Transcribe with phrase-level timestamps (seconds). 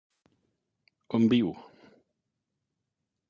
[1.17, 1.51] On viu?